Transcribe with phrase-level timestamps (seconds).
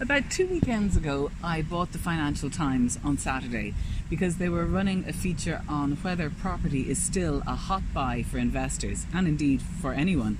[0.00, 3.74] About two weekends ago, I bought the Financial Times on Saturday
[4.08, 8.38] because they were running a feature on whether property is still a hot buy for
[8.38, 10.38] investors and indeed for anyone.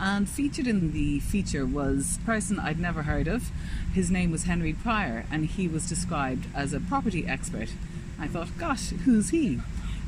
[0.00, 3.52] And featured in the feature was a person I'd never heard of.
[3.94, 7.68] His name was Henry Pryor, and he was described as a property expert.
[8.18, 9.60] I thought, gosh, who's he?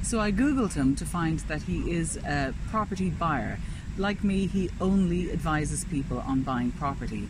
[0.02, 3.60] So I googled him to find that he is a property buyer
[3.98, 7.28] like me, he only advises people on buying property.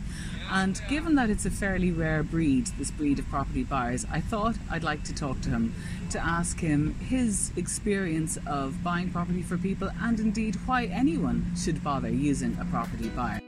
[0.49, 4.55] And given that it's a fairly rare breed, this breed of property buyers, I thought
[4.69, 5.73] I'd like to talk to him
[6.11, 11.83] to ask him his experience of buying property for people and indeed why anyone should
[11.83, 13.41] bother using a property buyer.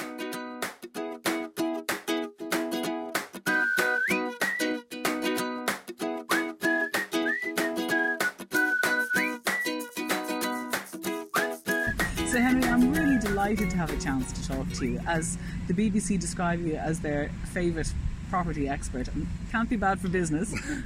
[13.55, 15.37] Delighted to have a chance to talk to you as
[15.67, 17.91] the BBC describe you as their favourite
[18.29, 19.07] property expert.
[19.09, 20.53] And can't be bad for business.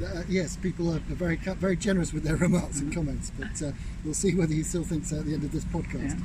[0.00, 3.72] Uh, yes, people are very very generous with their remarks and comments, but uh,
[4.04, 6.16] we'll see whether he still thinks so at the end of this podcast.
[6.16, 6.24] Yeah.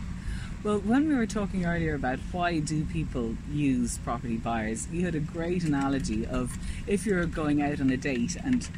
[0.64, 5.16] Well, when we were talking earlier about why do people use property buyers, you had
[5.16, 8.70] a great analogy of if you're going out on a date and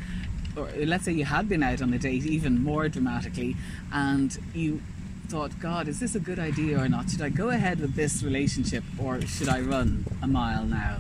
[0.56, 3.58] or let's say you had been out on a date even more dramatically
[3.92, 4.82] and you
[5.26, 7.10] thought, God, is this a good idea or not?
[7.10, 11.00] Should I go ahead with this relationship or should I run a mile now?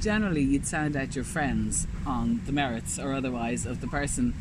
[0.00, 4.34] Generally, you'd sound out your friends on the merits or otherwise of the person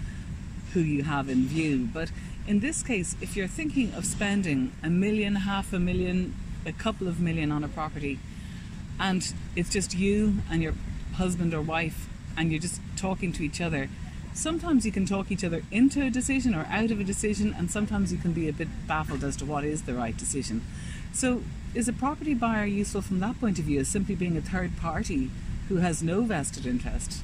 [0.74, 1.88] who you have in view.
[1.92, 2.12] But
[2.48, 7.08] in this case, if you're thinking of spending a million, half a million, a couple
[7.08, 8.20] of million on a property,
[9.00, 10.74] and it's just you and your
[11.14, 13.90] husband or wife, and you're just talking to each other,
[14.34, 17.70] sometimes you can talk each other into a decision or out of a decision, and
[17.70, 20.66] sometimes you can be a bit baffled as to what is the right decision.
[21.14, 21.44] So,
[21.74, 24.78] is a property buyer useful from that point of view as simply being a third
[24.78, 25.30] party
[25.70, 27.22] who has no vested interest?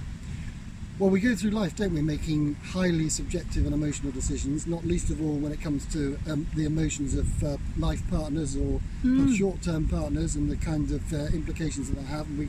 [1.00, 5.12] Well, we go through life, don't we, making highly subjective and emotional decisions, not least
[5.12, 9.38] of all when it comes to um, the emotions of uh, life partners or mm.
[9.38, 12.26] short term partners and the kind of uh, implications that they have.
[12.28, 12.48] And we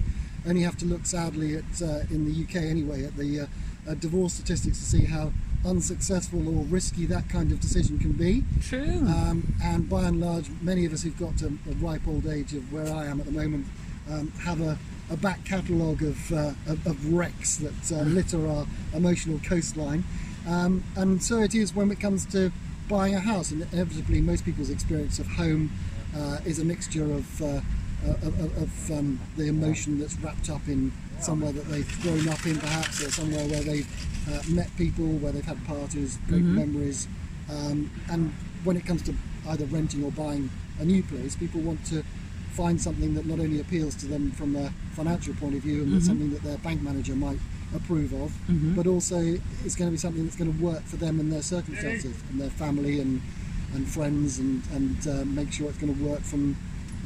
[0.49, 3.47] only have to look sadly at, uh, in the UK anyway, at the
[3.88, 5.32] uh, divorce statistics to see how
[5.65, 8.44] unsuccessful or risky that kind of decision can be.
[8.62, 8.99] True.
[9.06, 12.53] Um, and by and large, many of us who've got to a ripe old age
[12.54, 13.66] of where I am at the moment
[14.10, 14.78] um, have a,
[15.10, 20.05] a back catalogue of, uh, of, of, wrecks that uh, litter our emotional coastline.
[20.49, 22.53] Um, and so it is when it comes to
[22.88, 23.50] buying a house.
[23.50, 25.70] And inevitably, most people's experience of home
[26.16, 27.60] uh, is a mixture of, uh,
[28.22, 32.59] of, of um, the emotion that's wrapped up in somewhere that they've grown up in,
[32.59, 33.89] perhaps, or somewhere where they've
[34.31, 36.56] uh, met people, where they've had parties, great mm-hmm.
[36.56, 37.09] memories.
[37.51, 38.33] Um, and
[38.65, 39.15] when it comes to
[39.49, 42.03] either renting or buying a new place, people want to
[42.53, 45.93] find something that not only appeals to them from a financial point of view and
[45.93, 46.01] mm-hmm.
[46.01, 47.39] something that their bank manager might
[47.75, 48.75] approve of, mm-hmm.
[48.75, 49.19] but also
[49.65, 52.41] it's going to be something that's going to work for them and their circumstances and
[52.41, 53.21] their family and
[53.75, 56.56] and friends and and uh, make sure it's going to work from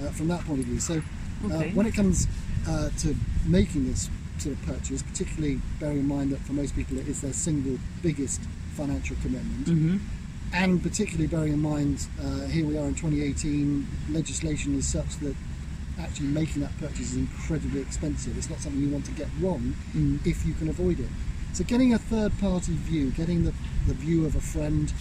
[0.02, 0.80] uh, from that point of view.
[0.80, 1.02] So
[1.44, 1.70] uh, okay.
[1.72, 2.26] when it comes
[2.68, 3.14] uh, to
[3.46, 4.08] making this
[4.38, 7.78] sort of purchase, particularly bearing in mind that for most people it is their single
[8.02, 8.40] biggest
[8.74, 9.66] financial commitment.
[9.66, 9.96] Mm-hmm.
[10.54, 15.34] And particularly bearing in mind, uh, here we are in 2018, legislation is such that
[15.98, 18.36] actually making that purchase is incredibly expensive.
[18.36, 20.24] It's not something you want to get wrong mm.
[20.26, 21.08] if you can avoid it.
[21.54, 23.52] So, getting a third party view, getting the,
[23.86, 24.92] the view of a friend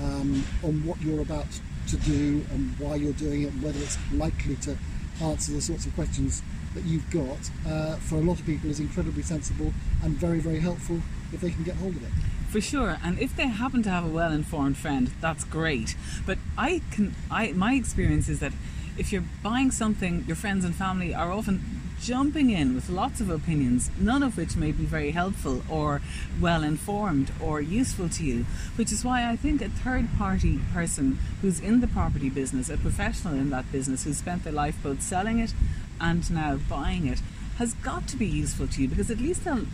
[0.00, 1.46] um, on what you're about
[1.88, 4.76] to do and why you're doing it, and whether it's likely to
[5.22, 6.42] answer the sorts of questions
[6.74, 9.72] that you've got uh, for a lot of people is incredibly sensible
[10.02, 11.00] and very, very helpful
[11.32, 12.10] if they can get hold of it.
[12.50, 15.94] For sure, and if they happen to have a well-informed friend, that's great.
[16.26, 18.52] But I can, I my experience is that
[18.98, 23.28] if you're buying something, your friends and family are often jumping in with lots of
[23.28, 26.00] opinions, none of which may be very helpful or
[26.40, 28.46] well informed or useful to you.
[28.76, 32.76] Which is why I think a third party person who's in the property business, a
[32.76, 35.54] professional in that business, who's spent their life both selling it
[36.00, 37.20] and now buying it
[37.58, 39.66] has got to be useful to you because at least they'll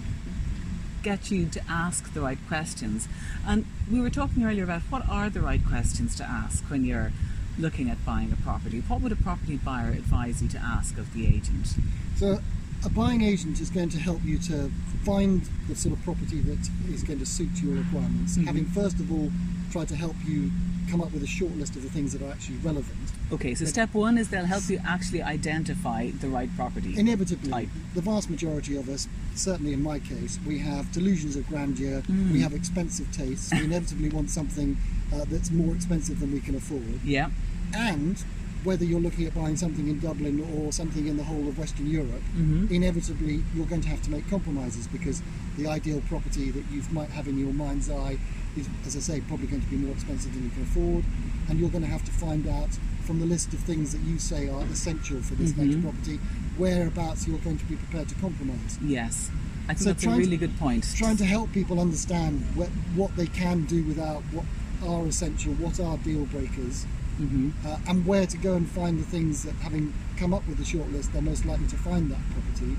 [1.02, 3.06] get you to ask the right questions.
[3.46, 7.12] And we were talking earlier about what are the right questions to ask when you're
[7.58, 8.80] looking at buying a property.
[8.80, 11.74] What would a property buyer advise you to ask of the agent?
[12.16, 12.40] So,
[12.84, 14.70] a buying agent is going to help you to
[15.04, 18.46] find the sort of property that is going to suit your requirements, mm-hmm.
[18.46, 19.30] having first of all
[19.70, 20.50] tried to help you
[20.90, 22.98] come up with a short list of the things that are actually relevant.
[23.32, 26.98] Okay, so step one is they'll help you actually identify the right property.
[26.98, 27.68] Inevitably, type.
[27.94, 32.32] the vast majority of us, certainly in my case, we have delusions of grandeur, mm.
[32.32, 34.76] we have expensive tastes, we inevitably want something
[35.12, 37.00] uh, that's more expensive than we can afford.
[37.04, 37.30] Yeah.
[37.74, 38.22] And
[38.64, 41.86] whether you're looking at buying something in Dublin or something in the whole of Western
[41.86, 42.70] Europe, Mhm.
[42.70, 45.22] inevitably you're going to have to make compromises because
[45.56, 48.18] the ideal property that you might have in your mind's eye
[48.56, 51.04] is, as I say, probably going to be more expensive than you can afford,
[51.48, 52.70] and you're going to have to find out
[53.04, 55.82] from the list of things that you say are essential for this next Mhm.
[55.82, 56.18] property
[56.58, 58.78] whereabouts you're going to be prepared to compromise.
[58.84, 59.30] Yes.
[59.68, 60.86] I think So that's a trying to- really good point.
[60.96, 64.44] Trying to help people understand what, what they can do without, what
[64.86, 69.04] are essential, what are deal breakers, hmm uh, and where to go and find the
[69.04, 72.76] things that, having come up with the shortlist, they're most likely to find that property,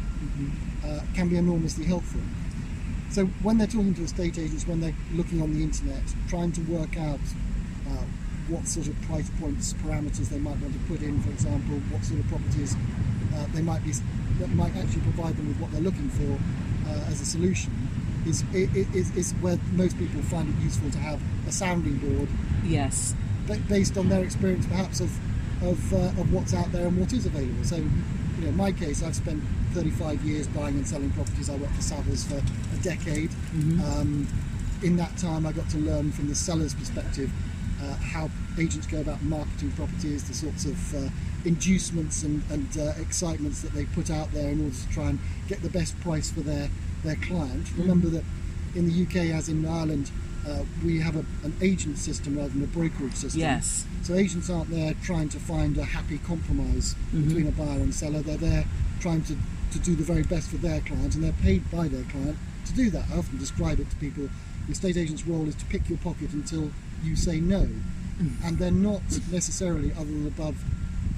[0.85, 2.21] uh, can be enormously helpful.
[3.09, 6.61] So when they're talking to estate agents, when they're looking on the internet, trying to
[6.61, 7.19] work out
[7.89, 8.03] uh,
[8.49, 12.03] what sort of price points, parameters they might want to put in, for example, what
[12.03, 12.75] sort of properties
[13.35, 13.91] uh, they might be
[14.39, 16.37] that might actually provide them with what they're looking for
[16.89, 17.73] uh, as a solution,
[18.27, 22.29] is, is is where most people find it useful to have a sounding board
[22.67, 23.15] Yes.
[23.47, 25.11] Ba- based on their experience perhaps of
[25.61, 27.63] of, uh, of what's out there and what is available.
[27.63, 27.83] So, you
[28.41, 29.41] know, in my case, I've spent
[29.73, 31.49] 35 years buying and selling properties.
[31.49, 33.31] I worked for Savills for a decade.
[33.83, 34.27] Um,
[34.83, 37.31] in that time, I got to learn from the seller's perspective
[37.81, 38.29] uh, how
[38.59, 41.09] agents go about marketing properties, the sorts of uh,
[41.45, 45.19] inducements and, and uh, excitements that they put out there in order to try and
[45.47, 46.69] get the best price for their,
[47.03, 47.67] their client.
[47.77, 48.23] Remember that
[48.75, 50.11] in the UK, as in Ireland,
[50.47, 53.41] uh, we have a, an agent system rather than a brokerage system.
[53.41, 53.85] Yes.
[54.03, 57.27] So agents aren't there trying to find a happy compromise Mhm.
[57.27, 58.21] between a buyer and seller.
[58.21, 58.65] They're there
[58.99, 59.35] trying to,
[59.73, 62.73] to do the very best for their client, and they're paid by their client to
[62.73, 63.05] do that.
[63.13, 64.29] I often describe it to people.
[64.67, 66.71] The estate agent's role is to pick your pocket until
[67.03, 67.67] you say no,
[68.43, 69.01] and they're not
[69.31, 70.55] necessarily, other than above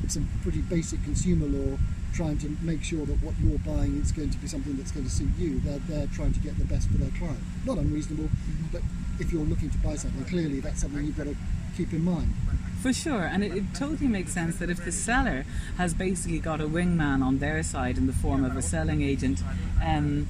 [0.08, 1.78] some pretty basic consumer law,
[2.14, 5.06] trying to make sure that what you're buying is going to be something that's going
[5.06, 5.60] to suit you.
[5.60, 7.40] They're there trying to get the best for their client.
[7.66, 8.30] Not unreasonable,
[8.72, 8.82] but
[9.20, 11.36] if you're looking to buy something, clearly that's something you've got to
[11.76, 12.34] keep in mind.
[12.82, 15.46] For sure, and it, it totally makes sense that if the seller
[15.78, 19.44] has basically got a wingman on their side in the form of a selling agent,
[19.84, 20.30] um,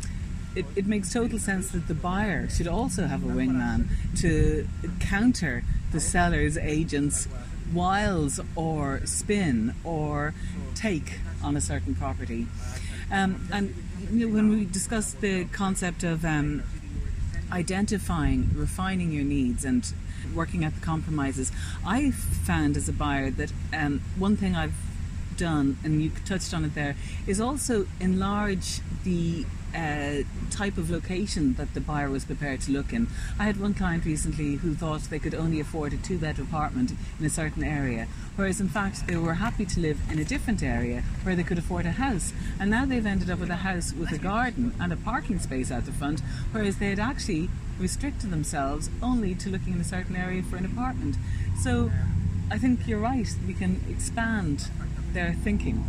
[0.56, 3.88] it, it makes total sense that the buyer should also have a wingman
[4.20, 4.68] to
[5.00, 7.28] counter the seller's agent's
[7.72, 10.34] wiles or spin or
[10.74, 12.48] take on a certain property.
[13.12, 13.76] Um, and
[14.12, 16.64] you know, when we discuss the concept of um,
[17.52, 19.94] identifying, refining your needs, and
[20.36, 21.52] working out the compromises.
[21.86, 24.74] I found as a buyer that um, one thing I've
[25.40, 26.96] done, and you touched on it there,
[27.26, 32.92] is also enlarge the uh, type of location that the buyer was prepared to look
[32.92, 33.08] in.
[33.38, 36.92] I had one client recently who thought they could only afford a two bed apartment
[37.20, 40.64] in a certain area, whereas in fact they were happy to live in a different
[40.64, 42.34] area where they could afford a house.
[42.60, 45.72] And now they've ended up with a house with a garden and a parking space
[45.72, 46.22] out the front,
[46.52, 47.50] whereas they had actually
[47.80, 51.16] restricted themselves only to looking in a certain area for an apartment.
[51.62, 51.92] So
[52.52, 54.72] I think you're right, we can expand
[55.14, 55.88] their thinking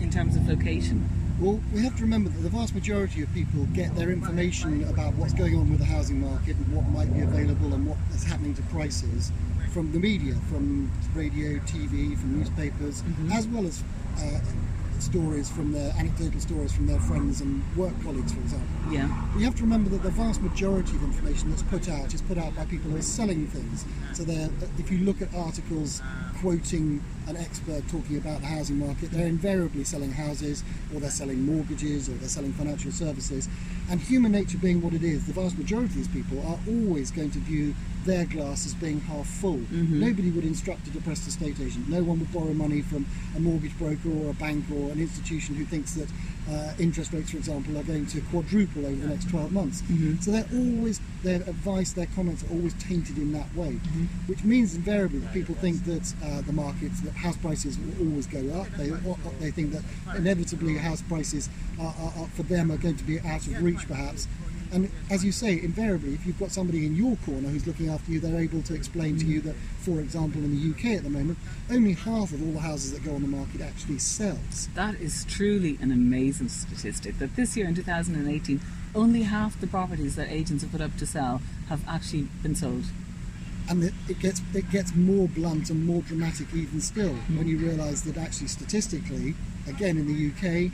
[0.00, 1.08] in terms of location.
[1.40, 5.14] Well, we have to remember that the vast majority of people get their information about
[5.14, 8.24] what's going on with the housing market and what might be available and what is
[8.24, 9.32] happening to prices
[9.70, 13.02] from the media, from radio, TV, from newspapers,
[13.32, 13.82] as well as
[14.18, 14.40] uh,
[15.00, 18.68] stories from their anecdotal stories from their friends and work colleagues, for example.
[18.92, 19.08] Yeah.
[19.36, 22.38] You have to remember that the vast majority of information that's put out is put
[22.38, 23.84] out by people who are selling things.
[24.14, 26.02] So they're, if you look at articles
[26.40, 30.64] quoting an expert talking about the housing market, they're invariably selling houses,
[30.94, 33.48] or they're selling mortgages, or they're selling financial services.
[33.90, 37.10] And human nature being what it is, the vast majority of these people are always
[37.10, 39.60] going to view their glass as being half full.
[40.00, 41.88] Nobody would instruct a depressed estate agent.
[41.88, 45.54] No one would borrow money from a mortgage broker or a bank or an institution
[45.54, 46.08] who thinks that
[46.50, 49.82] uh, interest rates, for example, are going to quadruple over the next 12 months.
[50.24, 53.72] So they're always, their advice, their comments are always tainted in that way,
[54.26, 58.26] which means invariably that people think that uh, the market, that house prices will always
[58.26, 58.68] go up.
[58.76, 58.90] They,
[59.38, 59.82] they think that
[60.16, 63.86] inevitably house prices are, are, are, for them are going to be out of reach
[63.86, 64.26] perhaps.
[64.72, 68.12] And as you say, invariably, if you've got somebody in your corner who's looking after
[68.12, 71.10] you, they're able to explain to you that, for example, in the UK at the
[71.10, 71.38] moment,
[71.70, 74.68] only half of all the houses that go on the market actually sells.
[74.74, 78.60] That is truly an amazing statistic that this year in 2018,
[78.94, 82.84] only half the properties that agents have put up to sell have actually been sold.
[83.68, 87.56] And it, it gets it gets more blunt and more dramatic even still when you
[87.56, 89.34] realise that actually statistically,
[89.68, 90.72] again in the UK,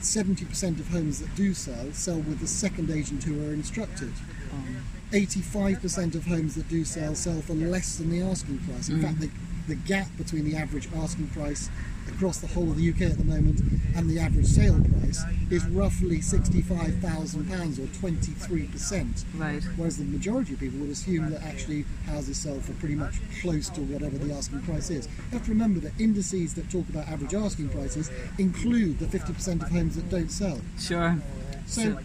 [0.00, 4.12] 70% of homes that do sell sell with the second agent who are instructed.
[4.52, 8.88] Um, 85% of homes that do sell sell for less than the asking price.
[8.88, 9.02] In mm.
[9.02, 9.30] fact, they,
[9.68, 11.70] the gap between the average asking price
[12.08, 13.60] across the whole of the UK at the moment
[13.94, 19.24] and the average sale price is roughly £65,000 or 23%.
[19.36, 19.62] Right.
[19.76, 23.68] Whereas the majority of people would assume that actually houses sell for pretty much close
[23.70, 25.06] to whatever the asking price is.
[25.06, 29.62] You have to remember that indices that talk about average asking prices include the 50%
[29.62, 30.60] of homes that don't sell.
[30.78, 31.18] Sure.
[31.66, 31.98] So,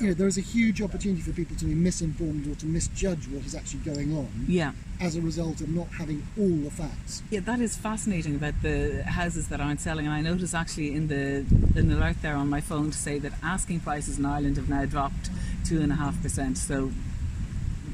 [0.00, 3.26] you know, there is a huge opportunity for people to be misinformed or to misjudge
[3.28, 4.72] what is actually going on Yeah.
[5.00, 7.22] as a result of not having all the facts.
[7.30, 10.06] Yeah, that is fascinating about the houses that aren't selling.
[10.06, 11.44] And I noticed actually in the
[11.78, 14.84] an alert there on my phone to say that asking prices in Ireland have now
[14.84, 15.30] dropped
[15.64, 16.58] two and a half percent.
[16.58, 16.90] So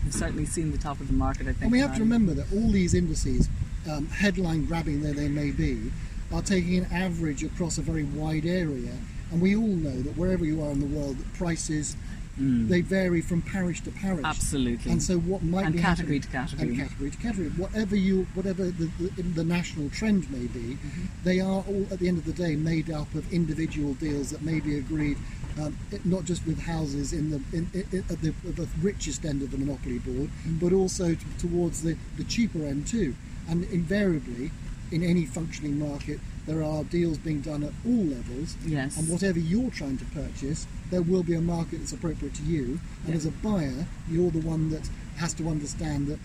[0.04, 1.42] we've certainly seen the top of the market.
[1.42, 1.62] I think.
[1.62, 3.48] And we have to remember that all these indices,
[3.90, 5.90] um, headline grabbing though they may be,
[6.32, 8.92] are taking an average across a very wide area.
[9.34, 11.96] And we all know that wherever you are in the world, that prices
[12.38, 14.22] they vary from parish to parish.
[14.24, 14.28] Mm.
[14.28, 14.90] Absolutely.
[14.92, 16.68] And so what might And be category to category.
[16.68, 21.02] and category to category, whatever you, whatever the, the, the national trend may be, Mm-hmm.
[21.24, 24.42] they are all at the end of the day made up of individual deals that
[24.42, 25.16] may be agreed,
[25.60, 29.50] um, not just with houses in the in, in, at the, the richest end of
[29.52, 30.58] the monopoly board, Mm-hmm.
[30.58, 33.14] but also t- towards the, the cheaper end too.
[33.48, 34.50] And invariably,
[34.92, 38.56] in any functioning market, there are deals being done at all levels.
[38.66, 38.96] Yes.
[38.98, 42.80] And whatever you're trying to purchase, there will be a market that's appropriate to you.
[43.04, 43.14] And Yeah.
[43.16, 46.18] as a buyer, you're the one that has to understand that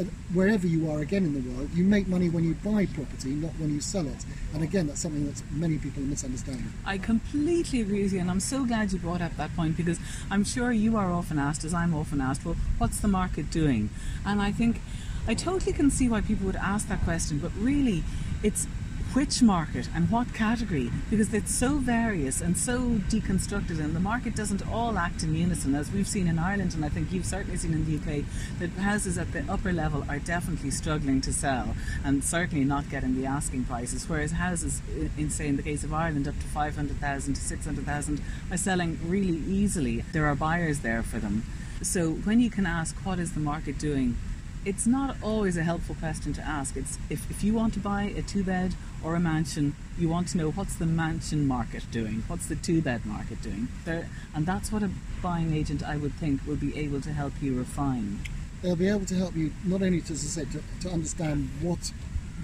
[0.00, 3.30] uh, wherever you are again in the world, you make money when you buy property,
[3.30, 4.24] not when you sell it.
[4.54, 6.72] And again, that's something that many people misunderstand.
[6.86, 9.98] I completely agree with you, and I'm so glad you brought up that point because
[10.30, 13.90] I'm sure you are often asked, as I'm often asked, well, what's the market doing?
[14.24, 14.80] And I think
[15.28, 18.02] I totally can see why people would ask that question, but really,
[18.42, 18.66] it's
[19.14, 22.78] which market and what category because it's so various and so
[23.10, 26.82] deconstructed and the market doesn't all act in unison as we've seen in Ireland and
[26.82, 28.24] I think you've certainly seen in the UK
[28.58, 33.14] that houses at the upper level are definitely struggling to sell and certainly not getting
[33.14, 34.80] the asking prices whereas houses
[35.18, 39.42] in, say in the case of Ireland up to 500,000 to 600,000 are selling really
[39.46, 40.04] easily.
[40.12, 41.44] There are buyers there for them.
[41.82, 44.16] So when you can ask what is the market doing?
[44.64, 46.76] It's not always a helpful question to ask.
[46.76, 50.28] It's if, if you want to buy a two bed or a mansion, you want
[50.28, 54.46] to know what's the mansion market doing, what's the two bed market doing, there, and
[54.46, 54.90] that's what a
[55.22, 58.20] buying agent I would think will be able to help you refine.
[58.62, 61.48] They'll be able to help you not only to, as I said, to, to understand
[61.60, 61.92] what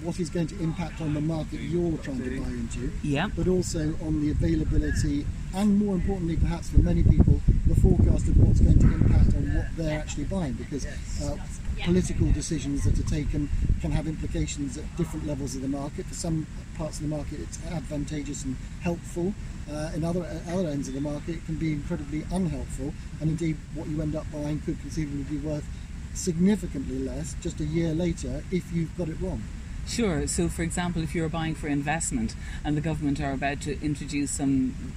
[0.01, 3.49] what is going to impact on the market you're trying to buy into, Yeah, but
[3.49, 7.41] also on the availability and more importantly perhaps for many people
[7.89, 11.35] forecast of what's going to impact on what they're actually buying because uh,
[11.83, 13.49] political decisions that are taken
[13.81, 16.05] can have implications at different levels of the market.
[16.05, 16.45] For some
[16.77, 19.33] parts of the market it's advantageous and helpful.
[19.71, 23.29] Uh, in other at other ends of the market it can be incredibly unhelpful and
[23.29, 25.65] indeed what you end up buying could conceivably be worth
[26.13, 29.43] significantly less just a year later if you've got it wrong.
[29.87, 30.27] Sure.
[30.27, 34.29] So, for example, if you're buying for investment and the government are about to introduce
[34.31, 34.93] some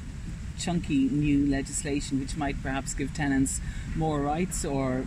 [0.59, 3.61] chunky new legislation which might perhaps give tenants
[3.97, 5.05] more rights or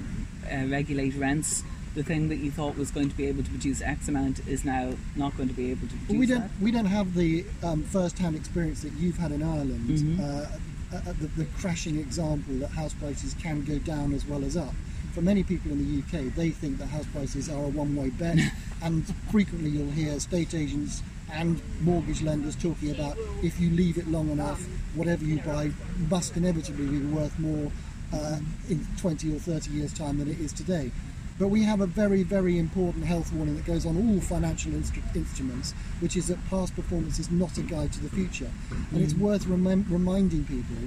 [0.52, 1.64] uh, regulate rents.
[1.96, 4.66] The thing that you thought was going to be able to produce X amount is
[4.66, 6.52] now not going to be able to produce Well, we don't that.
[6.62, 9.88] we don't have the um, first-hand experience that you've had in Ireland.
[9.90, 10.20] Mhm.
[10.20, 10.48] Uh,
[10.96, 14.74] uh, the, the crashing example that house prices can go down as well as up.
[15.14, 18.38] For many people in the UK, they think that house prices are a one-way bet,
[18.84, 24.08] and frequently you'll hear estate agents and mortgage lenders talking about if you leave it
[24.08, 24.62] long enough,
[24.96, 25.72] whatever you buy
[26.10, 27.72] must inevitably be worth more
[28.14, 28.40] uh,
[28.70, 30.92] in 20 or 30 years' time than it is today.
[31.38, 35.16] But we have a very, very important health warning that goes on all financial instru-
[35.16, 38.50] instruments, which is that past performance is not a guide to the future.
[38.92, 40.78] And it's worth remem- reminding people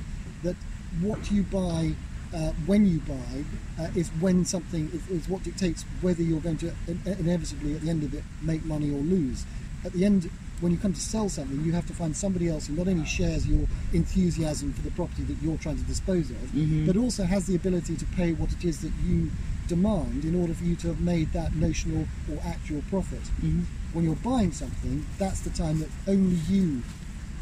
[0.43, 0.57] that
[1.03, 1.93] what you buy
[2.35, 3.45] uh, when you buy
[3.79, 7.81] uh, is when something is, is what dictates whether you're going to in- inevitably at
[7.83, 9.45] the end of it make money or lose.
[9.85, 10.31] At the end,
[10.61, 13.07] when you come to sell something, you have to find somebody else who not only
[13.07, 16.87] shares your enthusiasm for the property that you're trying to dispose of, Mhm.
[16.87, 19.31] but also has the ability to pay what it is that you
[19.69, 23.21] demand in order for you to have made that notional or actual profit.
[23.43, 23.65] Mhm.
[23.93, 26.83] When you're buying something, that's the time that only you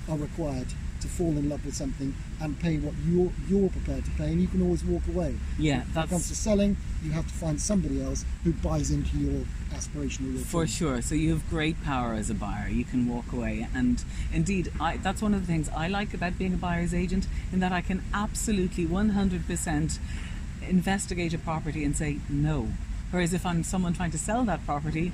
[0.08, 0.66] are required
[1.06, 4.40] to fall in love with something and pay what you're you're prepared to pay, and
[4.40, 5.34] you can always walk away.
[5.58, 9.16] Yeah, When it comes to selling, you have to find somebody else who buys into
[9.18, 9.44] your
[9.74, 10.74] aspiration or your for dream.
[10.74, 11.02] sure.
[11.02, 12.68] So you have great power as a buyer.
[12.68, 16.38] You can walk away, and indeed, I, that's one of the things I like about
[16.38, 19.98] being a buyer's agent, in that I can absolutely 100%
[20.68, 22.68] investigate a property and say no.
[23.10, 25.12] Whereas if I'm someone trying to sell that property,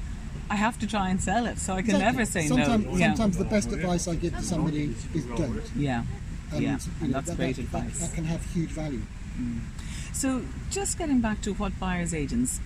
[0.50, 2.12] I have to try and sell it, so I can Exactly.
[2.12, 2.96] never say sometimes, no.
[2.96, 3.14] Yeah.
[3.14, 5.62] Sometimes the best advice I give to somebody is don't.
[5.74, 6.04] Yeah,
[6.52, 8.00] And, yeah, and know, that's that, great that, advice.
[8.00, 9.02] That, that can have huge value.
[9.40, 9.60] Mm.
[10.12, 12.60] So, just getting back to what buyers agents,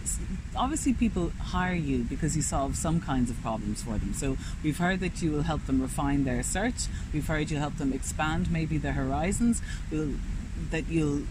[0.57, 4.15] obviously people hire you because you solve some kinds of problems for them.
[4.15, 6.87] So, we've heard that you will help them refine their search.
[7.13, 9.63] We've heard you help them expand maybe their horizons.
[9.93, 10.15] We'll,
[10.71, 11.23] that you'll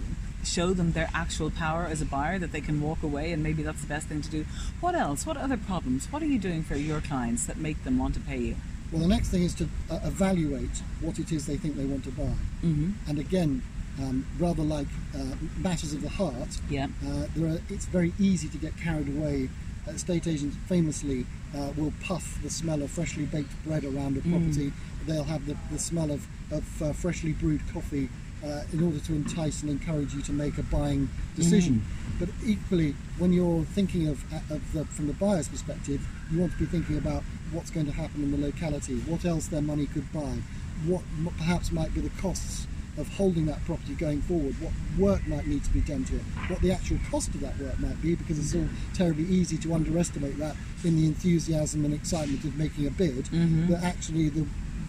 [0.45, 3.63] show them their actual power as a buyer that they can walk away and maybe
[3.63, 4.45] that's the best thing to do.
[4.79, 5.25] What else?
[5.25, 6.11] What other problems?
[6.11, 8.55] What are you doing for your clients that make them want to pay you?
[8.91, 12.03] Well, the next thing is to uh, evaluate what it is they think they want
[12.05, 12.23] to buy.
[12.63, 12.91] Mm-hmm.
[13.07, 13.63] And again,
[13.99, 15.23] um, rather like uh,
[15.57, 16.87] matters of the heart, Yeah.
[17.05, 19.49] uh, there are, it's very easy to get carried away.
[19.87, 21.25] Uh, Estate agents famously
[21.55, 24.71] uh, will puff the smell of freshly baked bread around a property.
[25.07, 28.09] They'll have the, the smell of, of uh, freshly brewed coffee
[28.45, 31.81] uh, in order to entice and encourage you to make a buying decision.
[32.19, 36.51] But equally, when you're thinking of, uh, of the, from the buyer's perspective, you want
[36.53, 39.87] to be thinking about what's going to happen in the locality, what else their money
[39.87, 40.37] could buy,
[40.85, 45.27] what m- perhaps might be the costs of holding that property going forward, what work
[45.27, 48.01] might need to be done to it, what the actual cost of that work might
[48.01, 52.55] be, because it's all terribly easy to underestimate that in the enthusiasm and excitement of
[52.55, 53.67] making a bid, Mhm.
[53.67, 54.45] that actually the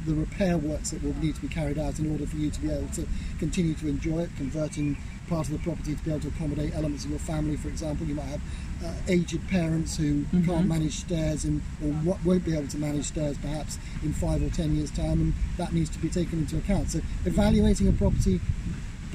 [0.07, 2.61] the repair works that will need to be carried out in order for you to
[2.61, 3.07] be able to
[3.39, 4.97] continue to enjoy it, converting
[5.29, 8.07] part of the property to be able to accommodate elements of your family, for example.
[8.07, 8.41] You might have
[8.85, 13.07] uh, aged parents who can't manage stairs and or what won't be able to manage
[13.07, 16.57] stairs perhaps in five or ten years' time, and that needs to be taken into
[16.57, 16.91] account.
[16.91, 18.41] So, evaluating a property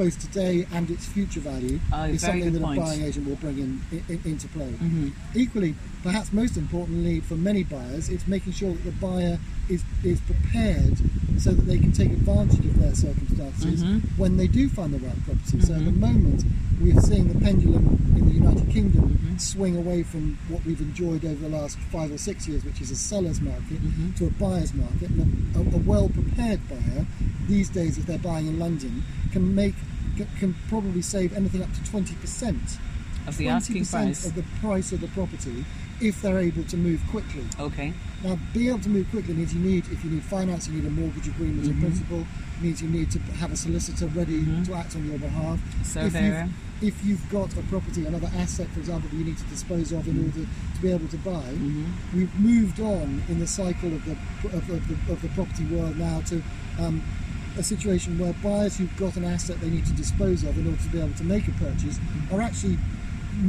[0.02, 2.80] both today and its future value Oh, is something that point.
[2.80, 4.72] a buying agent will bring in, in into play.
[4.82, 5.12] Mhm.
[5.36, 9.38] Equally, perhaps most importantly for many buyers, it's making sure that the buyer
[9.70, 10.98] is, is prepared
[11.38, 14.02] so that they can take advantage of their circumstances Mhm.
[14.18, 15.62] when they do find the right property.
[15.62, 16.44] So at the moment,
[16.82, 17.86] we're seeing the pendulum
[18.18, 19.40] in the United Kingdom Mhm.
[19.40, 22.90] swing away from what we've enjoyed over the last five or six years, which is
[22.90, 24.16] a seller's market, Mhm.
[24.16, 25.10] to a buyer's market.
[25.12, 27.06] And a, a, a well prepared buyer,
[27.48, 29.76] these days, if they're buying in London, can make
[30.26, 32.78] can, can probably save anything up to 20%
[33.28, 34.26] Of the asking 20% price.
[34.26, 35.66] of the price of the property
[36.00, 37.44] if they're able to move quickly.
[37.60, 37.94] Okay.
[38.24, 40.86] Now, being able to move quickly means you need, if you need finance, you need
[40.88, 41.80] a mortgage agreement in Mhm.
[41.82, 42.26] principle.
[42.60, 44.66] Means you need to have a solicitor ready Mhm.
[44.66, 45.60] to act on your behalf.
[45.84, 46.50] Surveyor.
[46.82, 49.44] If you've, if you've got a property, another asset, for example, that you need to
[49.46, 50.26] dispose of in Mhm.
[50.26, 51.86] order to be able to buy, Mhm.
[52.16, 54.12] we've moved on in the cycle of the
[54.58, 56.42] of, of the, of the property world now to
[56.80, 57.02] um,
[57.58, 60.82] a situation where buyers who've got an asset they need to dispose of in order
[60.82, 62.00] to be able to make a purchase
[62.32, 62.78] are actually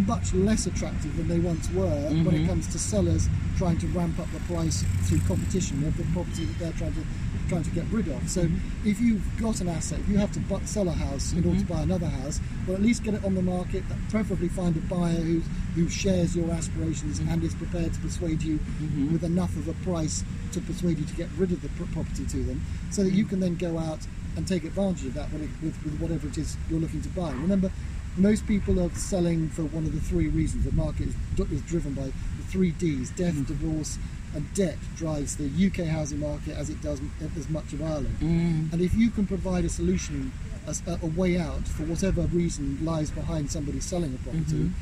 [0.06, 2.46] much less attractive than they once were when it Mhm.
[2.48, 6.58] comes to sellers trying to ramp up the price through competition of the property that
[6.58, 7.04] they're trying to
[7.52, 8.28] trying to get rid of.
[8.30, 8.48] So
[8.84, 11.64] if you've got an asset, if you have to sell a house in order to
[11.64, 11.68] Mhm.
[11.68, 13.82] buy another house, well at least get it on the market.
[14.08, 15.42] Preferably find a buyer who
[15.74, 19.12] who shares your aspirations and is prepared to persuade you Mhm.
[19.12, 22.24] with enough of a price to persuade you to get rid of the pr- property
[22.26, 22.60] to them,
[22.90, 24.00] so that you can then go out
[24.36, 27.08] and take advantage of that when it, with, with whatever it is you're looking to
[27.10, 27.32] buy.
[27.32, 27.70] Remember,
[28.18, 30.64] most people are selling for one of the three reasons.
[30.64, 31.14] The market is,
[31.50, 33.98] is driven by the three Ds: death, divorce,
[34.34, 34.76] and debt.
[34.96, 37.00] Drives the UK housing market as it does
[37.36, 38.16] as much of Ireland.
[38.20, 38.72] Mm.
[38.72, 40.32] And if you can provide a solution,
[40.66, 44.72] a, a way out for whatever reason lies behind somebody selling a property, Mhm.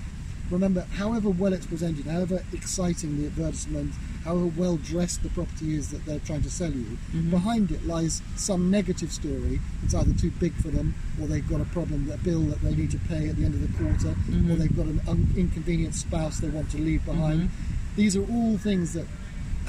[0.51, 3.93] remember, however well it's presented, however exciting the advertisement,
[4.25, 7.31] however well dressed the property is that they're trying to sell you, Mhm.
[7.31, 9.61] behind it lies some negative story.
[9.85, 12.75] It's either too big for them, or they've got a problem, a bill that they
[12.75, 14.59] need to pay at the end of the quarter, or Mhm.
[14.59, 17.43] they've got an un- inconvenient spouse they want to leave behind.
[17.43, 17.49] Mhm.
[17.97, 19.07] These are all things that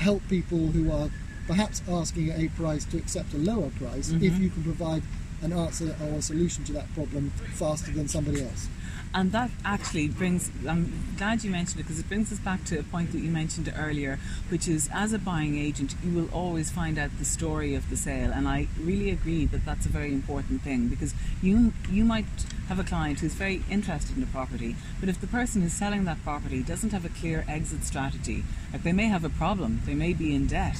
[0.02, 1.10] help people who are
[1.48, 4.40] perhaps asking a price to accept a lower price if Mhm.
[4.40, 5.04] you can provide
[5.42, 8.68] an answer or a solution to that problem faster than somebody else.
[9.14, 12.80] And that actually brings, I'm glad you mentioned it because it brings us back to
[12.80, 16.72] a point that you mentioned earlier, which is as a buying agent, you will always
[16.72, 18.32] find out the story of the sale.
[18.32, 22.26] And I really agree that that's a very important thing because you, you might
[22.70, 26.06] have a client who's very interested in a property, but if the person who's selling
[26.06, 29.94] that property doesn't have a clear exit strategy, like they may have a problem, they
[29.94, 30.78] may be in debt.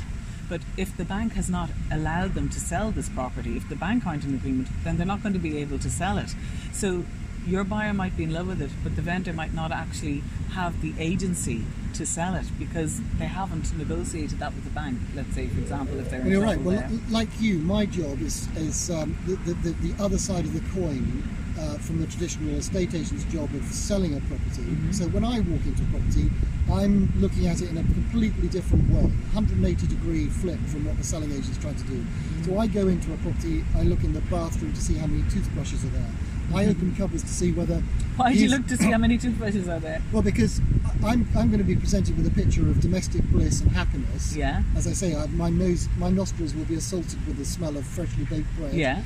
[0.48, 4.06] But if the bank has not allowed them to sell this property, if the bank
[4.06, 6.36] aren't in agreement, then they're not going to be able to sell it.
[6.74, 7.06] So
[7.46, 10.82] your buyer might be in love with it, but the vendor might not actually have
[10.82, 14.98] the agency to sell it because they haven't negotiated that with the bank.
[15.16, 16.62] Let's say, for example, if they're in Well, you're right.
[16.62, 16.90] Well, there.
[17.10, 20.80] like you, my job is is um, the, the, the, the other side of the
[20.80, 21.24] coin
[21.60, 24.62] uh, from the traditional estate agent's job of selling a property.
[24.64, 24.94] Mhm.
[24.94, 26.30] So when I walk into a property,
[26.72, 29.02] I'm looking at it in a completely different way,
[29.34, 32.06] 180 degree flip from what the selling agent's trying to do.
[32.46, 35.24] So I go into a property, I look in the bathroom to see how many
[35.30, 36.10] toothbrushes are there.
[36.54, 37.82] I open cupboards to see whether.
[38.18, 40.02] Why do you look to see how many toothbrushes are there?
[40.12, 40.60] Well, because
[41.04, 44.36] I'm, I'm going to be presented with a picture of domestic bliss and happiness.
[44.36, 47.78] Yeah, As I say, I, my nose, my nostrils will be assaulted with the smell
[47.78, 48.74] of freshly baked bread.
[48.74, 49.02] yeah.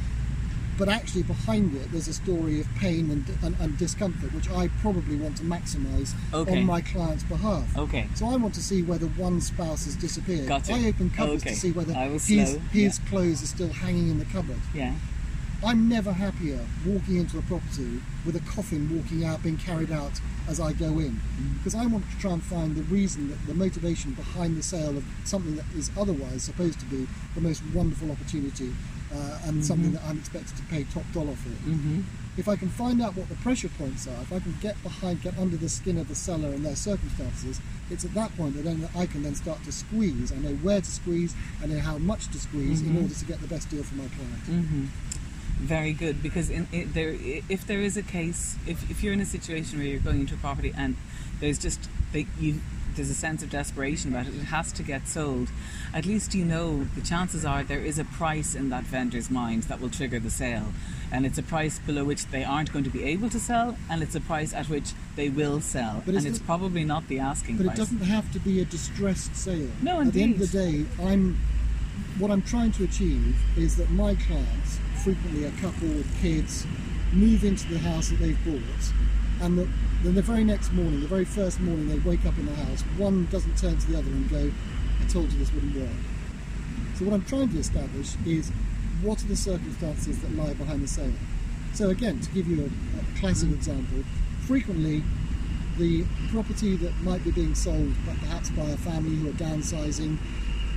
[0.77, 4.67] but actually behind it there's a story of pain and, and, and discomfort, which I
[4.81, 6.57] probably want to maximise Okay.
[6.59, 7.77] on my client's behalf.
[7.77, 8.07] Okay.
[8.15, 10.47] So I want to see whether one spouse has disappeared.
[10.49, 10.73] Gotcha.
[10.73, 11.53] I open cupboards Okay.
[11.53, 12.91] to see whether his, his yeah.
[13.09, 14.59] clothes are still hanging in the cupboard.
[14.73, 14.95] Yeah.
[15.65, 20.11] I'm never happier walking into a property with a coffin walking out, being carried out
[20.47, 21.19] as I go in,
[21.57, 24.95] because I want to try and find the reason, that the motivation behind the sale
[24.95, 28.71] of something that is otherwise supposed to be the most wonderful opportunity
[29.11, 31.49] uh, and something that I'm expected to pay top dollar for.
[31.49, 32.01] Mm-hmm.
[32.37, 35.23] If I can find out what the pressure points are, if I can get behind,
[35.23, 38.65] get under the skin of the seller and their circumstances, it's at that point that
[38.65, 40.31] then I can then start to squeeze.
[40.31, 43.01] I know where to squeeze, I know how much to squeeze in Mhm.
[43.03, 44.43] order to get the best deal for my client.
[45.57, 47.15] Very good, because in, there,
[47.49, 50.33] if there is a case, if, if you're in a situation where you're going into
[50.35, 50.95] a property and
[51.39, 52.59] there's just they, you,
[52.95, 55.49] there's a sense of desperation about it, it has to get sold.
[55.93, 59.63] At least you know the chances are there is a price in that vendor's mind
[59.63, 60.73] that will trigger the sale,
[61.11, 64.03] and it's a price below which they aren't going to be able to sell, and
[64.03, 67.19] it's a price at which they will sell, But and it's the- probably not the
[67.19, 67.67] asking price.
[67.67, 69.69] But it doesn't have to be a distressed sale.
[69.81, 71.37] No, At the end of the day, I'm
[72.19, 76.65] what I'm trying to achieve is that my clients, frequently a couple with kids,
[77.13, 78.91] move into the house that they've bought,
[79.39, 79.67] and the,
[80.01, 82.81] then the very next morning, the very first morning they wake up in the house,
[82.97, 84.51] one doesn't turn to the other and go,
[84.99, 85.89] "I told you this wouldn't work."
[86.95, 88.49] So what I'm trying to establish is
[89.03, 91.13] what are the circumstances that lie behind the sale.
[91.75, 94.03] So again, to give you a, a classic example,
[94.47, 95.03] frequently
[95.77, 100.17] the property that might be being sold, but perhaps by a family who are downsizing,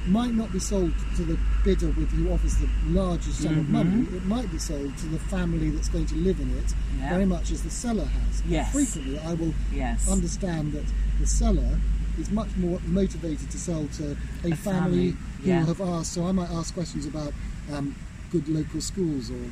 [0.09, 3.71] might not be sold to the bidder with who offers the largest sum of Mhm.
[3.71, 4.07] money.
[4.17, 7.11] It might be sold to the family that's going to live in it, Yeah.
[7.11, 8.43] very much as the seller has.
[8.49, 8.73] Yes.
[8.73, 10.09] Frequently, I will Yes.
[10.09, 10.85] understand that
[11.21, 11.79] the seller
[12.19, 15.67] is much more motivated to sell to a, A family, family, who yeah.
[15.67, 16.13] have asked.
[16.15, 17.33] So I might ask questions about
[17.73, 17.95] um,
[18.33, 19.45] good local schools or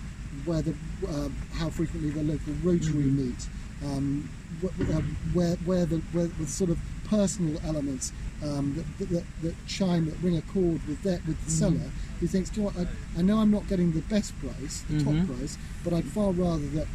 [0.46, 0.74] where the,
[1.06, 3.16] uh, how frequently the local Rotary Mhm.
[3.16, 3.48] meet,
[3.84, 4.28] um,
[4.64, 5.00] uh,
[5.34, 10.16] where where the where the sort of personal elements um, that, that, that chime that
[10.22, 11.58] ring a chord with that with the Mhm.
[11.58, 11.90] seller
[12.20, 14.82] who thinks, Do you know what, I, I know I'm not getting the best price,
[14.88, 15.04] the Mhm.
[15.26, 16.86] top price, but I'd far rather that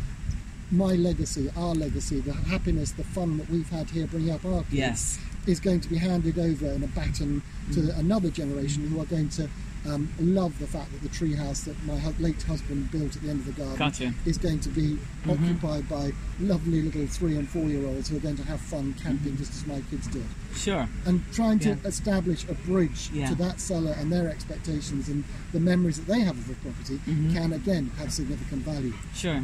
[0.72, 4.62] my legacy, our legacy, the happiness, the fun that we've had here bringing up our
[4.64, 5.20] kids Yes.
[5.46, 7.42] is going to be handed over in a baton
[7.74, 8.00] to Mm.
[8.00, 9.50] another generation who are going to
[9.88, 13.30] um, love the fact that the treehouse that my hu- late husband built at the
[13.30, 14.14] end of the garden Gotcha.
[14.26, 15.32] is going to be Mhm.
[15.44, 18.94] occupied by lovely little three and four year olds who are going to have fun
[18.94, 19.04] Mm-hmm.
[19.08, 20.26] camping just as my kids did.
[20.56, 20.88] Sure.
[21.06, 21.76] And trying to Yeah.
[21.86, 23.28] establish a bridge Yeah.
[23.30, 27.00] to that seller and their expectations and the memories that they have of the property
[27.08, 27.34] Mhm.
[27.34, 28.94] can again have significant value.
[29.16, 29.42] Sure.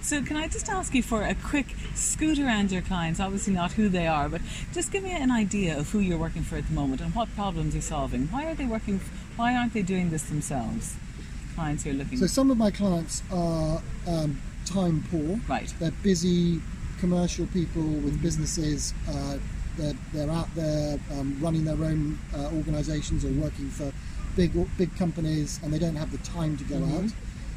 [0.00, 3.18] So, can I just ask you for a quick scoot around your clients?
[3.18, 4.40] Obviously, not who they are, but
[4.72, 7.34] just give me an idea of who you're working for at the moment and what
[7.34, 8.28] problems you're solving.
[8.30, 9.00] Why are they working?
[9.36, 10.96] Why aren't they doing this themselves?
[11.54, 12.18] Clients you're looking.
[12.18, 15.38] So some of my clients are um, time poor.
[15.48, 15.72] right.
[15.78, 16.60] They're busy
[17.00, 18.94] commercial people with businesses.
[19.08, 19.38] Uh,
[19.76, 23.92] they're, they're out there um, running their own uh, organisations or working for
[24.36, 27.04] big big companies, and they don't have the time to go Mhm.
[27.06, 27.12] out.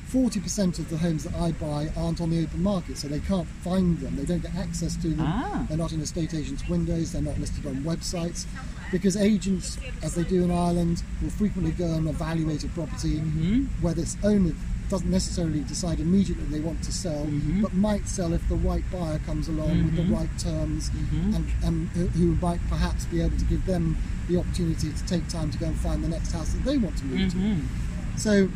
[0.07, 3.19] Forty percent of the homes that I buy aren't on the open market, so they
[3.19, 4.15] can't find them.
[4.15, 5.19] They don't get access to them.
[5.27, 5.65] Ah.
[5.67, 7.11] They're not in estate agents' windows.
[7.11, 8.45] They're not listed on websites,
[8.89, 13.65] because agents, as they do in Ireland, will frequently go and evaluate a property hmm
[13.81, 14.53] where this owner
[14.89, 17.61] doesn't necessarily decide immediately they want to sell, Mhm.
[17.63, 20.13] but might sell if the right buyer comes along with the Mhm.
[20.17, 21.35] right terms, Mhm.
[21.35, 23.97] and, and who- might perhaps be able to give them
[24.29, 26.95] the opportunity to take time to go and find the next house that they want
[26.95, 27.37] to move to.
[27.37, 27.59] hmm
[28.15, 28.47] So,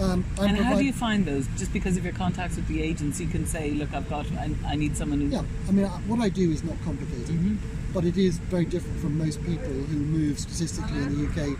[0.00, 1.46] um, And how do you find those?
[1.58, 4.26] Just because of your contacts with the agents, you can say, "Look, I've got.
[4.32, 7.58] I, I need someone who." yeah, I mean, what I do is not complicated, Mhm.
[7.92, 11.56] but it is very different from most people who move statistically in the UK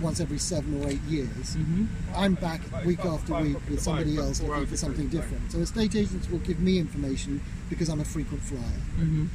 [0.00, 1.56] once every seven or eight years.
[1.56, 1.86] Mhm.
[2.16, 5.52] I'm back week after week with somebody else looking for something different.
[5.52, 8.80] So estate agents will give me information because I'm a frequent flyer.
[9.00, 9.28] Mhm.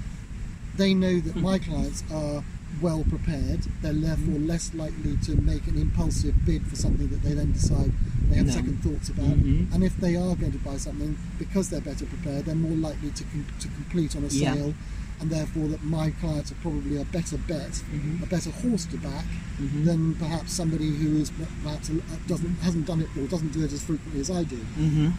[0.75, 2.43] They know that my clients are
[2.81, 3.61] well prepared.
[3.81, 7.91] They're therefore less likely to make an impulsive bid for something that they then decide
[8.29, 8.53] they have No.
[8.53, 9.37] second thoughts about.
[9.39, 9.73] Mhm.
[9.73, 13.09] And if they are going to buy something, because they're better prepared, they're more likely
[13.11, 14.53] to, com- to complete on a Yeah.
[14.53, 14.73] sale.
[15.21, 18.23] And therefore, that my clients are probably a better bet, Mhm.
[18.23, 19.25] a better horse to back
[19.59, 19.83] Mhm.
[19.85, 21.31] than perhaps somebody who is
[21.63, 21.89] perhaps
[22.27, 24.59] doesn't hasn't done it or doesn't do it as frequently as I do.
[24.79, 25.13] Mhm.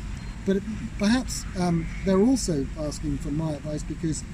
[0.47, 0.63] But it-
[0.99, 4.25] perhaps um, they're also asking for my advice because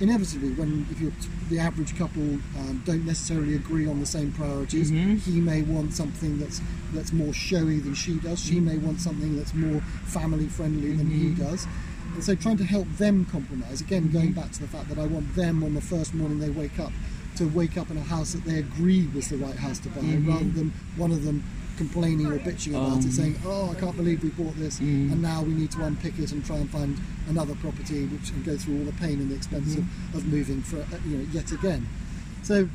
[0.00, 2.22] inevitably, when if you're t- the average couple
[2.58, 5.18] um, don't necessarily agree on the same priorities, Mhm.
[5.20, 6.60] he may want something that's
[6.92, 8.40] that's more showy than she does.
[8.40, 11.38] She may want something that's more family friendly than he Mhm.
[11.38, 11.66] does.
[12.14, 15.06] And so, trying to help them compromise again, going back to the fact that I
[15.06, 16.92] want them on the first morning they wake up
[17.36, 20.00] to wake up in a house that they agree was the right house to buy,
[20.00, 20.26] Mhm.
[20.26, 21.42] rather than one of them
[21.76, 22.98] complaining or bitching about Um.
[23.00, 25.12] it, saying, "Oh, I can't believe we bought this, Mm.
[25.12, 26.96] and now we need to unpick it and try and find
[27.28, 30.16] another property, which and go through all the pain and the expense Mm-hmm.
[30.16, 31.86] of, of moving for uh, you know yet again."
[32.42, 32.68] So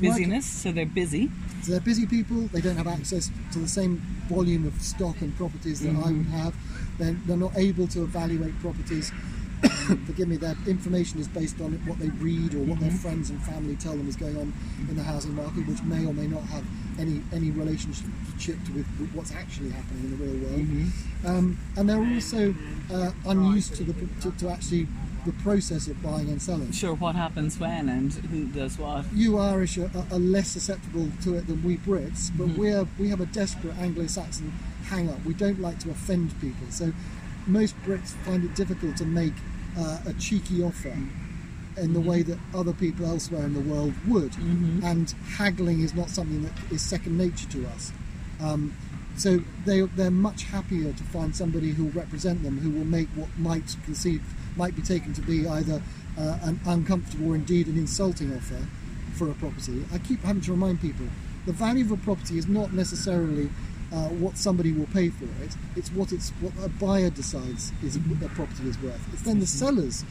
[0.00, 1.30] Busyness, so they're busy.
[1.62, 2.48] so they're busy people.
[2.52, 6.26] They don't have access to the same volume of stock and properties that I would
[6.26, 6.54] have.
[6.98, 9.12] They're, they're not able to evaluate properties.
[10.06, 10.36] Forgive me.
[10.36, 13.92] Their information is based on what they read or what their friends and family tell
[13.92, 14.52] them is going on
[14.88, 16.64] in the housing market, which may or may not have
[16.98, 18.06] any any relationship
[18.38, 20.92] to with, with what's actually happening in the real world.
[21.26, 22.54] Um, and they're also
[22.92, 23.92] uh, unused to the
[24.22, 24.86] to, to actually
[25.26, 29.04] the process of buying and selling Sure, what happens when and who does what.
[29.12, 32.58] you Irish are, are less susceptible to it than we Brits, but Mm-hmm.
[32.60, 34.50] we're we have a desperate Anglo-Saxon
[34.86, 35.22] hang-up.
[35.26, 36.92] We don't like to offend people, so
[37.46, 39.34] most Brits find it difficult to make
[39.78, 41.10] uh, a cheeky offer in
[41.76, 41.94] Mm-hmm.
[41.94, 44.36] the way that other people elsewhere in the world would,
[44.82, 47.92] and haggling is not something that is second nature to us.
[48.42, 48.74] Um,
[49.16, 53.08] so they they're much happier to find somebody who will represent them, who will make
[53.10, 54.22] what might conceive
[54.56, 55.80] might be taken to be either
[56.18, 58.66] uh, an uncomfortable or indeed an insulting offer
[59.14, 59.84] for a property.
[59.94, 61.06] I keep having to remind people
[61.46, 63.48] the value of a property is not necessarily
[63.92, 65.56] uh, what somebody will pay for it.
[65.76, 69.00] It's what it's what a buyer decides is what their property is worth.
[69.12, 70.04] It's then the seller's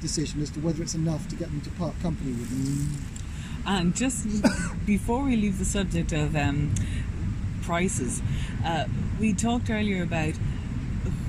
[0.00, 3.00] decision as to whether it's enough to get them to part company with it.
[3.66, 4.26] And just
[4.86, 6.74] before we leave the subject of um,
[7.62, 8.22] prices,
[8.64, 8.86] uh,
[9.20, 10.34] we talked earlier about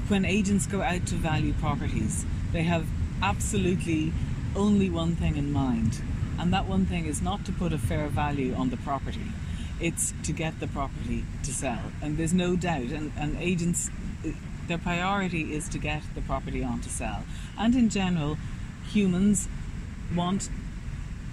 [0.08, 2.86] when agents go out to value properties, they have
[3.22, 4.12] absolutely
[4.56, 6.02] only one thing in mind,
[6.40, 9.28] and that one thing is not to put a fair value on the property.
[9.82, 12.92] It's to get the property to sell, and there's no doubt.
[12.92, 13.90] And, and agents,
[14.68, 17.24] their priority is to get the property on to sell.
[17.58, 18.38] And in general,
[18.92, 19.48] humans
[20.16, 20.50] want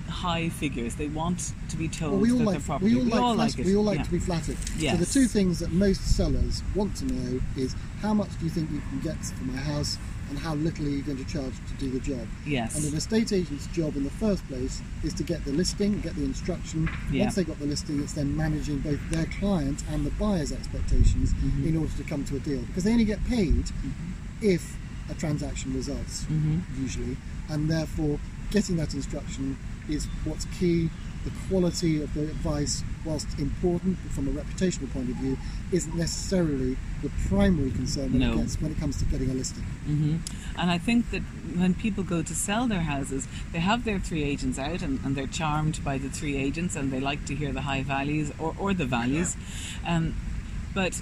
[0.08, 0.94] high figures.
[0.94, 2.94] They want to be told Well, we all that like the property.
[2.94, 3.66] we all like, flat- it.
[3.66, 4.04] we all like yeah.
[4.04, 4.56] to be flattered.
[4.58, 8.50] So the two things that most sellers want to know is how much do you
[8.50, 11.52] think you can get for my house, and how little are you going to charge
[11.68, 12.26] to do the job.
[12.46, 12.76] Yes.
[12.76, 16.14] And an estate agent's job in the first place is to get the listing, get
[16.16, 16.88] the instruction.
[17.10, 17.22] Yeah.
[17.24, 21.32] Once they've got the listing, it's then managing both their client and the buyer's expectations
[21.34, 21.68] Mm-hmm.
[21.68, 22.60] in order to come to a deal.
[22.62, 23.64] Because they only get paid
[24.42, 24.76] if
[25.10, 26.82] a transaction results, Mm-hmm.
[26.82, 27.16] usually.
[27.48, 28.18] And therefore,
[28.50, 29.56] getting that instruction
[29.88, 30.90] is what's key.
[31.24, 35.36] The quality of the advice, whilst important from a reputational point of view,
[35.72, 38.32] isn't necessarily the primary concern when, No.
[38.34, 39.62] it, gets, when it comes to getting a listing.
[39.62, 40.16] hmm
[40.56, 41.22] And I think that
[41.56, 45.14] when people go to sell their houses, they have their three agents out and, and
[45.16, 48.54] they're charmed by the three agents and they like to hear the high values or,
[48.58, 49.36] or the values.
[49.86, 50.14] Um,
[50.74, 51.00] but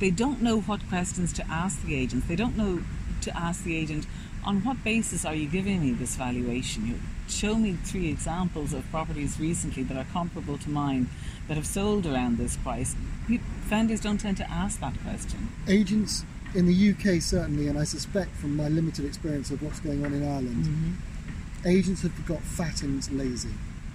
[0.00, 2.26] they don't know what questions to ask the agents.
[2.26, 2.82] They don't know
[3.22, 4.06] to ask the agent,
[4.44, 6.86] on what basis are you giving me this valuation?
[6.86, 11.08] You show me three examples of properties recently that are comparable to mine
[11.48, 12.94] that have sold around this price.
[13.28, 15.48] Vendors don't tend to ask that question.
[15.68, 20.04] agents in the UK certainly, and I suspect from my limited experience of what's going
[20.04, 21.68] on in Ireland, Mm-hmm.
[21.68, 23.48] agents have got fat and lazy.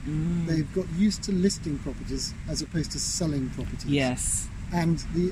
[0.08, 0.48] Mm.
[0.48, 3.86] They've got used to listing properties as opposed to selling properties.
[3.86, 4.48] Yes.
[4.74, 5.32] And the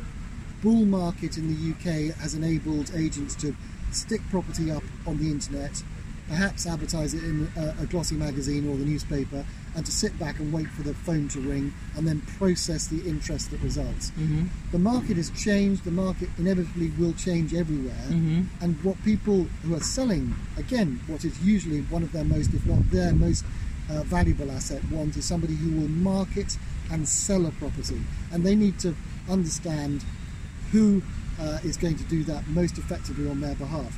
[0.61, 3.55] bull market in the UK has enabled agents to
[3.91, 5.83] stick property up on the internet,
[6.27, 9.45] perhaps advertise it in a, a glossy magazine or the newspaper,
[9.75, 13.07] and to sit back and wait for the phone to ring and then process the
[13.07, 14.11] interest that results.
[14.11, 14.47] Mm-hmm.
[14.71, 17.93] The market has changed, the market inevitably will change everywhere.
[18.07, 18.43] Mm-hmm.
[18.61, 22.65] And what people who are selling, again, what is usually one of their most, if
[22.65, 23.45] not their most
[23.89, 26.57] uh, valuable asset, want is somebody who will market
[26.91, 28.01] and sell a property.
[28.31, 28.95] And they need to
[29.29, 30.03] understand
[30.71, 31.01] who
[31.39, 33.97] uh, is going to do that most effectively on their behalf.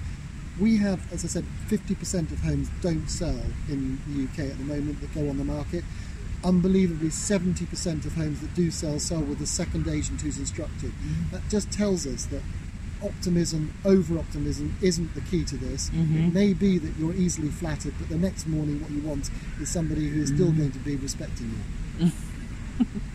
[0.60, 4.65] We have, as I said, 50% of homes don't sell in the UK at the
[4.65, 5.84] moment that go on the market.
[6.43, 10.91] Unbelievably, 70% of homes that do sell sell with a second agent who's instructed.
[11.32, 12.41] That just tells us that
[13.04, 15.89] optimism, over optimism, isn't the key to this.
[15.91, 16.28] Mhm.
[16.28, 19.30] It may be that you're easily flattered, but the next morning what you want
[19.62, 21.54] is somebody who is still going to be respecting
[21.99, 22.12] you.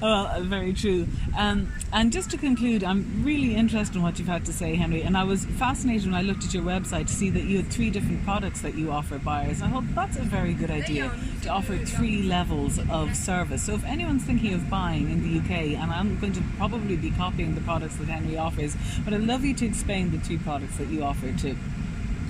[0.00, 1.06] Well, uh, very true.
[1.38, 5.02] Um, and just to conclude, I'm really interested in what you've had to say, Henry.
[5.02, 7.68] And I was fascinated when I looked at your website to see that you had
[7.68, 9.62] three different products that you offer buyers.
[9.62, 11.10] I hope that's a very good idea
[11.42, 13.62] to offer three levels of service.
[13.62, 17.10] So if anyone's thinking of buying in the UK, and I'm going to probably be
[17.12, 20.76] copying the products that Henry offers, but I'd love you to explain the three products
[20.76, 21.56] that you offer to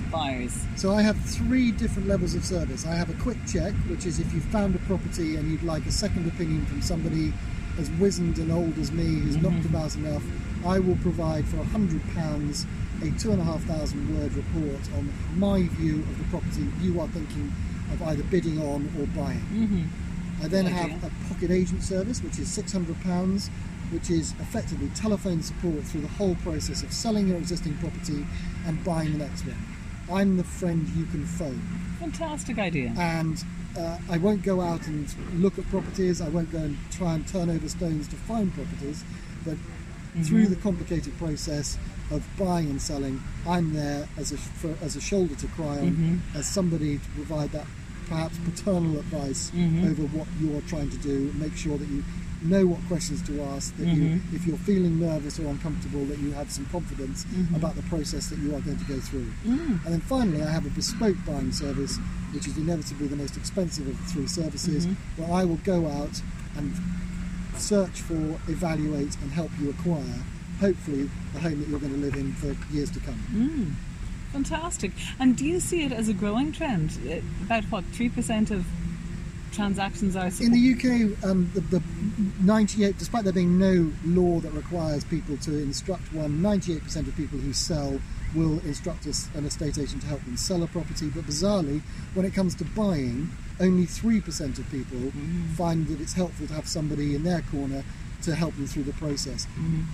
[0.09, 0.65] buyers.
[0.77, 2.85] So I have three different levels of service.
[2.85, 5.85] I have a quick check, which is if you've found a property and you'd like
[5.85, 7.33] a second opinion from somebody
[7.79, 10.23] as wizened and old as me who's knocked about enough,
[10.65, 12.65] I will provide for £100
[13.03, 16.99] a two and a half thousand word report on my view of the property you
[16.99, 17.53] are thinking
[17.91, 19.39] of either bidding on or buying.
[19.53, 20.43] Mm-hmm.
[20.43, 21.11] I then Good have idea.
[21.11, 23.49] a pocket agent service, which is £600,
[23.91, 28.25] which is effectively telephone support through the whole process of selling your existing property
[28.65, 29.57] and buying the next one.
[30.11, 31.61] I'm the friend you can phone.
[31.99, 32.93] Fantastic idea.
[32.97, 33.43] And
[33.77, 37.27] uh, I won't go out and look at properties, I won't go and try and
[37.27, 39.03] turn over stones to find properties,
[39.45, 40.23] but mm-hmm.
[40.23, 41.77] through the complicated process
[42.11, 45.91] of buying and selling, I'm there as a, for, as a shoulder to cry on,
[45.91, 46.37] mm-hmm.
[46.37, 47.65] as somebody to provide that
[48.07, 49.85] perhaps paternal advice mm-hmm.
[49.85, 52.03] over what you're trying to do, make sure that you
[52.41, 54.35] know what questions to ask, that you, mm-hmm.
[54.35, 57.55] if you're feeling nervous or uncomfortable, that you have some confidence mm-hmm.
[57.55, 59.25] about the process that you are going to go through.
[59.45, 59.83] Mm.
[59.85, 61.97] And then finally, I have a bespoke buying service,
[62.33, 65.21] which is inevitably the most expensive of the three services, mm-hmm.
[65.21, 66.21] where I will go out
[66.57, 66.73] and
[67.55, 70.23] search for, evaluate, and help you acquire,
[70.59, 73.19] hopefully, the home that you're going to live in for years to come.
[73.31, 73.73] Mm.
[74.33, 74.91] Fantastic.
[75.19, 76.97] And do you see it as a growing trend?
[77.43, 78.65] About what, 3% of
[79.51, 81.83] transactions are In the UK, um, the, the
[82.41, 87.37] 98, despite there being no law that requires people to instruct one, 98% of people
[87.39, 87.99] who sell
[88.35, 91.09] will instruct us, an estate agent to help them sell a property.
[91.09, 91.81] But bizarrely,
[92.13, 93.29] when it comes to buying,
[93.59, 95.11] only 3% of people
[95.55, 97.83] find that it's helpful to have somebody in their corner
[98.23, 99.47] to help them through the process.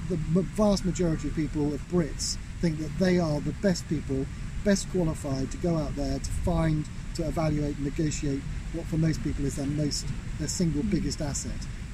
[0.10, 4.26] The m- vast majority of people, of Brits, think that they are the best people,
[4.64, 6.86] best qualified to go out there to find,
[7.16, 8.42] to evaluate, negotiate
[8.74, 10.06] what for most people is their most,
[10.40, 11.52] their single biggest asset.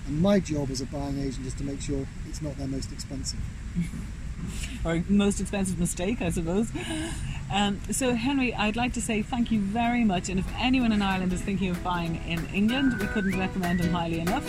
[0.07, 2.91] And my job as a buying agent is to make sure it's not their most
[2.91, 3.39] expensive.
[4.85, 6.71] or most expensive mistake, I suppose.
[7.51, 10.29] Um, so, Henry, I'd like to say thank you very much.
[10.29, 13.91] And if anyone in Ireland is thinking of buying in England, we couldn't recommend him
[13.91, 14.47] highly enough.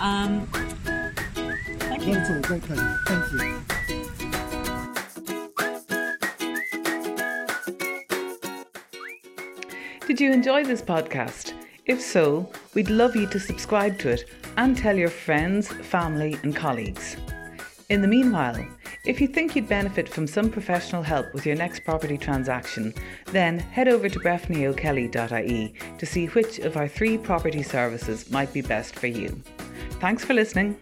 [0.00, 0.46] Um,
[1.78, 2.14] thank you.
[2.14, 2.98] Not at all, great pleasure.
[3.06, 3.60] Thank you.
[10.06, 11.49] Did you enjoy this podcast?
[11.86, 14.24] If so, we'd love you to subscribe to it
[14.56, 17.16] and tell your friends, family, and colleagues.
[17.88, 18.64] In the meanwhile,
[19.04, 22.94] if you think you'd benefit from some professional help with your next property transaction,
[23.26, 28.60] then head over to breffneyokelly.ie to see which of our three property services might be
[28.60, 29.42] best for you.
[30.00, 30.78] Thanks for listening.